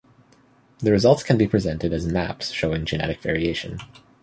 The 0.79 0.91
results 0.91 1.21
can 1.21 1.37
be 1.37 1.47
presented 1.47 1.93
as 1.93 2.07
maps 2.07 2.49
showing 2.51 2.85
genetic 2.85 3.21
variation. 3.21 3.77